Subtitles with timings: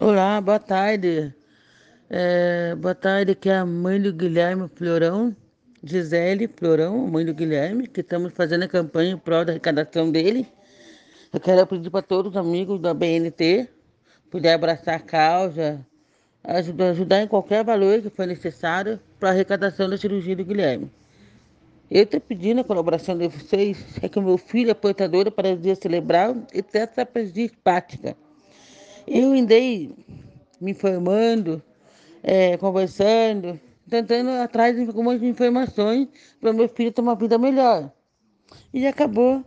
[0.00, 1.32] Olá, boa tarde.
[2.10, 5.34] É, boa tarde, aqui é a mãe do Guilherme Florão,
[5.84, 10.48] Gisele Florão, mãe do Guilherme, que estamos fazendo a campanha em prol da arrecadação dele.
[11.32, 13.68] Eu quero pedir para todos os amigos da BNT
[14.32, 15.86] puder abraçar a causa,
[16.42, 20.90] ajudar, ajudar em qualquer valor que for necessário para a arrecadação da cirurgia do Guilherme.
[21.88, 25.56] Eu estou pedindo a colaboração de vocês, é que o meu filho é portador o
[25.56, 28.16] dia cerebral e tetraplegia hepática.
[29.06, 29.94] Eu andei
[30.58, 31.62] me informando,
[32.22, 36.08] é, conversando, tentando atrás de algumas informações
[36.40, 37.92] para meu filho ter uma vida melhor.
[38.72, 39.44] E acabou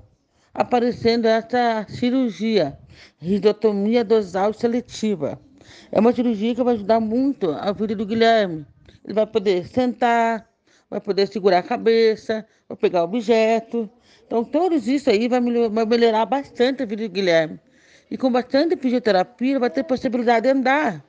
[0.53, 2.77] aparecendo essa cirurgia,
[3.17, 5.39] ridotomia dosal seletiva.
[5.91, 8.63] É uma cirurgia que vai ajudar muito a vida do Guilherme.
[9.03, 10.47] Ele vai poder sentar,
[10.87, 13.89] vai poder segurar a cabeça, vai pegar objeto.
[14.25, 17.59] Então, tudo isso aí vai melhorar bastante a vida do Guilherme.
[18.09, 21.03] E com bastante fisioterapia, ele vai ter possibilidade de andar.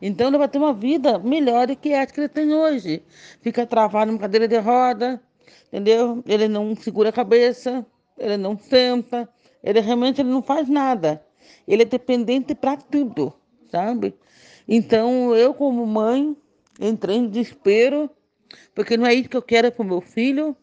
[0.00, 3.02] Então, ele vai ter uma vida melhor do que a que ele tem hoje.
[3.42, 5.20] Fica travado numa cadeira de roda,
[5.68, 6.22] entendeu?
[6.26, 7.84] Ele não segura a cabeça,
[8.18, 9.28] ele não senta,
[9.62, 11.22] ele realmente ele não faz nada.
[11.66, 13.32] Ele é dependente para tudo,
[13.70, 14.14] sabe?
[14.68, 16.36] Então, eu, como mãe,
[16.80, 18.10] entrei em desespero,
[18.74, 20.56] porque não é isso que eu quero para o meu filho.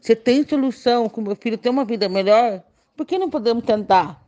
[0.00, 2.62] Se tem solução com o meu filho ter uma vida melhor,
[2.96, 4.23] por que não podemos tentar?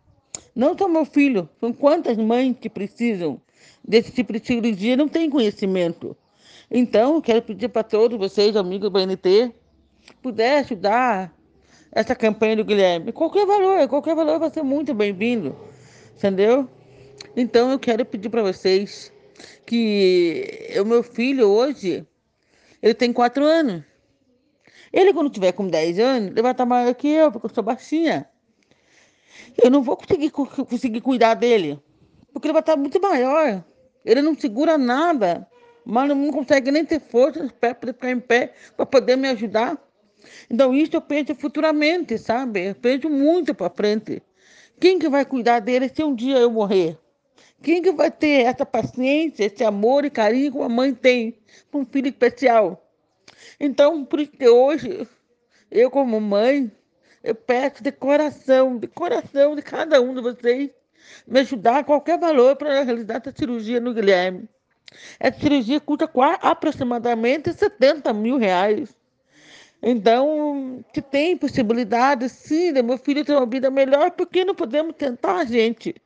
[0.57, 3.39] Não só meu filho, são quantas mães que precisam
[3.87, 6.17] desse tipo de cirurgia não têm conhecimento.
[6.71, 9.53] Então, quero pedir para todos vocês, amigos do BNT,
[10.23, 11.31] puder ajudar
[11.93, 13.13] essa campanha do Guilherme.
[13.13, 15.55] Qualquer valor, qualquer valor vai ser muito bem-vindo,
[16.17, 16.67] entendeu?
[17.37, 19.13] Então, eu quero pedir para vocês
[19.67, 22.07] que o meu filho hoje,
[22.83, 23.83] ele tem quatro anos.
[24.91, 27.63] Ele, quando tiver com 10 anos, ele vai estar maior que eu, porque eu sou
[27.63, 28.27] baixinha.
[29.63, 31.81] Eu não vou conseguir, conseguir cuidar dele,
[32.33, 33.65] porque ele vai estar muito maior.
[34.05, 35.47] Ele não segura nada,
[35.85, 39.79] mas não consegue nem ter força para ficar em pé para poder me ajudar.
[40.51, 42.69] Então, isso eu penso futuramente, sabe?
[42.69, 44.23] Eu penso muito para frente.
[44.79, 46.99] Quem que vai cuidar dele se um dia eu morrer?
[47.63, 51.39] Quem que vai ter essa paciência, esse amor e carinho que uma mãe tem
[51.71, 52.87] para um filho especial?
[53.59, 55.09] Então, por isso que hoje,
[55.71, 56.71] eu como mãe,
[57.27, 60.71] eu peço de coração, de coração de cada um de vocês,
[61.27, 64.49] me ajudar a qualquer valor para realizar essa cirurgia no Guilherme.
[65.19, 66.09] Essa cirurgia custa
[66.41, 68.95] aproximadamente 70 mil reais.
[69.83, 74.55] Então, se tem possibilidade, sim, de meu filho ter uma vida melhor, por que não
[74.55, 75.97] podemos tentar, gente?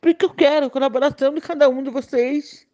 [0.00, 2.64] Porque eu quero a colaboração de cada um de vocês.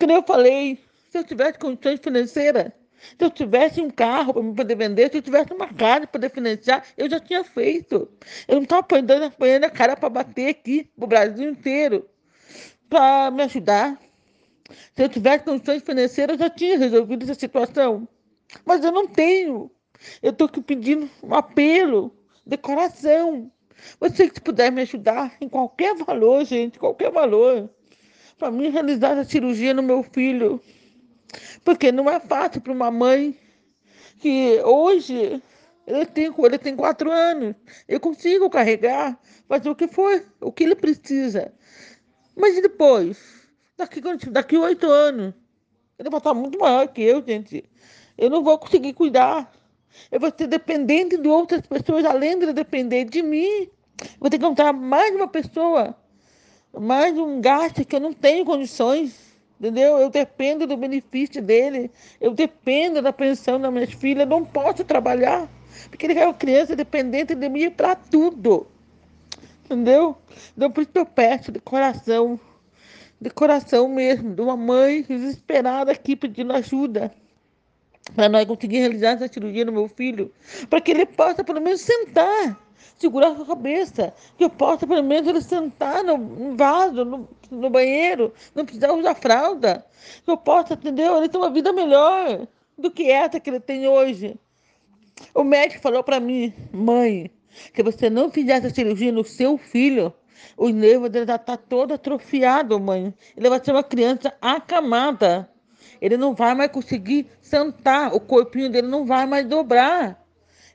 [0.00, 0.80] Como eu falei,
[1.10, 5.22] se eu tivesse condições financeiras, se eu tivesse um carro para poder vender, se eu
[5.22, 8.08] tivesse uma casa para poder financiar, eu já tinha feito.
[8.48, 12.08] Eu não estava apanhando, apanhando a cara para bater aqui para o Brasil inteiro
[12.88, 13.98] para me ajudar.
[14.94, 18.08] Se eu tivesse condições financeiras, eu já tinha resolvido essa situação.
[18.64, 19.70] Mas eu não tenho.
[20.22, 23.50] Eu estou aqui pedindo um apelo de coração.
[24.00, 27.68] Você que puder me ajudar em qualquer valor, gente, qualquer valor,
[28.38, 30.60] para mim realizar a cirurgia no meu filho.
[31.64, 33.38] Porque não é fácil para uma mãe
[34.18, 35.42] que hoje
[35.86, 37.54] ele tem, ele tem quatro anos,
[37.86, 41.52] eu consigo carregar, fazer o que for, o que ele precisa.
[42.34, 43.18] Mas depois,
[43.76, 44.00] daqui,
[44.30, 45.32] daqui oito anos,
[45.98, 47.64] ele vai estar muito maior que eu, gente.
[48.18, 49.50] Eu não vou conseguir cuidar.
[50.10, 53.68] Eu vou ser dependente de outras pessoas, além de depender de mim.
[54.18, 55.96] Vou ter que encontrar mais uma pessoa,
[56.78, 59.25] mais um gasto que eu não tenho condições.
[59.58, 59.98] Entendeu?
[59.98, 61.90] Eu dependo do benefício dele,
[62.20, 65.48] eu dependo da pensão das minhas filhas, eu não posso trabalhar,
[65.88, 68.66] porque ele é uma criança dependente de mim para tudo.
[69.64, 70.16] Entendeu?
[70.56, 72.38] Então, por isso eu peço de coração,
[73.20, 77.10] de coração mesmo, de uma mãe desesperada aqui pedindo ajuda
[78.14, 80.32] para nós conseguir realizar essa cirurgia no meu filho,
[80.70, 82.56] para que ele possa pelo menos sentar
[82.98, 88.32] segurar a cabeça, que eu possa pelo menos ele sentar no vaso, no, no banheiro,
[88.54, 89.84] não precisar usar fralda,
[90.24, 91.16] que eu possa, entendeu?
[91.16, 92.46] Ele ter uma vida melhor
[92.76, 94.38] do que essa que ele tem hoje.
[95.34, 97.30] O médico falou para mim, mãe,
[97.72, 100.12] que você não fizesse a cirurgia no seu filho,
[100.56, 103.14] o nervo dele já está todo atrofiado, mãe.
[103.36, 105.48] Ele vai ser uma criança acamada.
[106.00, 110.22] Ele não vai mais conseguir sentar, o corpinho dele não vai mais dobrar.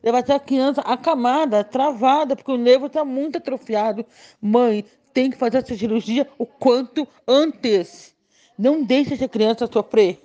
[0.04, 4.06] Vai ter a criança acamada, travada, porque o nervo está muito atrofiado.
[4.42, 4.84] Mãe,
[5.14, 8.16] tem que fazer essa cirurgia o quanto antes.
[8.58, 10.20] Não deixe essa criança sofrer.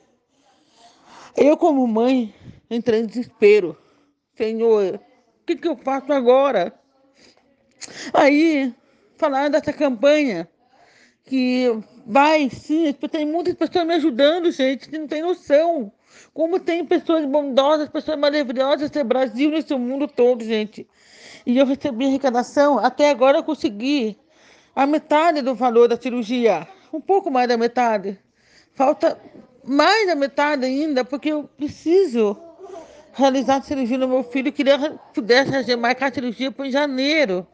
[1.36, 2.34] Eu, como mãe,
[2.70, 3.76] entrei em desespero.
[4.36, 6.72] Senhor, o que, que eu faço agora?
[8.14, 8.74] Aí,
[9.16, 10.48] falaram dessa campanha
[11.24, 11.70] que
[12.06, 15.92] vai, sim, tem muitas pessoas me ajudando, gente, que não tem noção.
[16.32, 20.86] Como tem pessoas bondosas, pessoas maravilhosas no Brasil, nesse mundo todo, gente.
[21.44, 24.16] E eu recebi arrecadação, até agora eu consegui
[24.74, 28.18] a metade do valor da cirurgia, um pouco mais da metade.
[28.74, 29.18] Falta
[29.64, 32.36] mais da metade ainda, porque eu preciso
[33.12, 34.48] realizar a cirurgia no meu filho.
[34.48, 37.46] Eu queria que pudesse marcar a cirurgia para janeiro.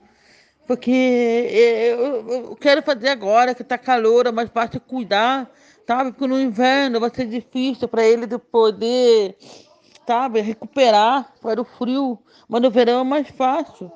[0.66, 5.50] Porque eu, quero fazer agora, que está calor, é mais fácil cuidar,
[5.86, 6.12] sabe?
[6.12, 9.36] Porque no inverno vai ser difícil para ele poder,
[10.06, 12.18] sabe, recuperar para o frio.
[12.48, 13.90] Mas no verão é mais fácil.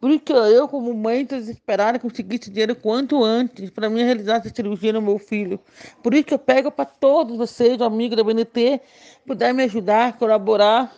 [0.00, 4.36] Por isso que eu, como mãe, desesperada, consegui esse dinheiro quanto antes para mim realizar
[4.36, 5.58] essa cirurgia no meu filho.
[6.02, 8.80] Por isso que eu pego para todos vocês, amigos da BNT,
[9.26, 10.94] puder me ajudar, colaborar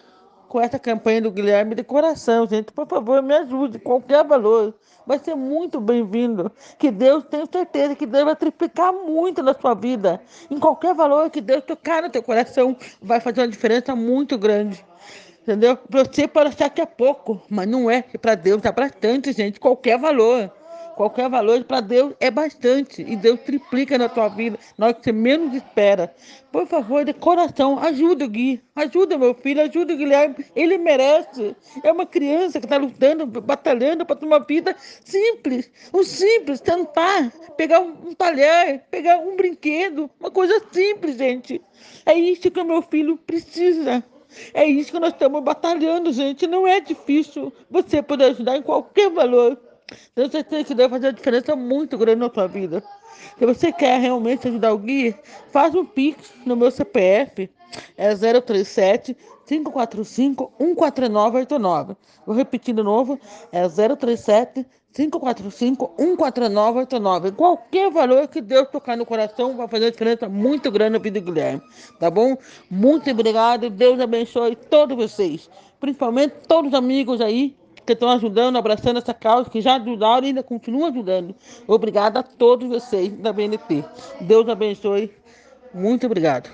[0.49, 2.73] com essa campanha do Guilherme de coração, gente.
[2.73, 4.75] Por favor, me ajude, qualquer valor.
[5.07, 6.51] Vai ser muito bem-vindo.
[6.79, 10.21] Que Deus, tenho certeza que Deus vai triplicar muito na sua vida.
[10.51, 14.85] Em qualquer valor que Deus tocar no teu coração, vai fazer uma diferença muito grande.
[15.43, 15.79] Entendeu?
[15.89, 18.03] Você pode achar que é pouco, mas não é.
[18.03, 19.59] Para Deus é bastante, gente.
[19.59, 20.53] Qualquer valor.
[20.99, 23.03] Qualquer valor para Deus é bastante.
[23.03, 26.13] E Deus triplica na tua vida, na hora que você menos espera.
[26.51, 28.61] Por favor, de coração, ajuda o Gui.
[28.75, 30.45] Ajuda meu filho, ajuda o Guilherme.
[30.57, 31.55] Ele merece.
[31.85, 34.75] É uma criança que está lutando, batalhando para ter uma vida
[35.05, 35.71] simples.
[35.93, 40.11] O simples, tentar pegar um, um talher, pegar um brinquedo.
[40.19, 41.63] Uma coisa simples, gente.
[42.05, 44.03] É isso que o meu filho precisa.
[44.53, 46.45] É isso que nós estamos batalhando, gente.
[46.49, 49.68] Não é difícil você poder ajudar em qualquer valor.
[50.15, 52.83] Tenho certeza que deve fazer uma diferença muito grande na sua vida.
[53.39, 55.15] Se você quer realmente ajudar o Gui,
[55.51, 57.51] faz um pix no meu CPF.
[57.97, 61.97] É 037 545 14989.
[62.27, 63.19] Vou repetir de novo.
[63.53, 67.33] É 037 545 14989.
[67.33, 71.21] Qualquer valor que Deus tocar no coração vai fazer uma diferença muito grande na vida
[71.21, 71.63] do Guilherme.
[71.99, 72.37] Tá bom?
[72.71, 73.71] Muito obrigado.
[73.71, 75.49] Deus abençoe todos vocês.
[75.81, 77.57] Principalmente todos os amigos aí
[77.89, 81.35] que estão ajudando, abraçando essa causa, que já ajudaram e ainda continuam ajudando.
[81.67, 83.83] Obrigada a todos vocês da BNT.
[84.21, 85.11] Deus abençoe.
[85.73, 86.51] Muito obrigado.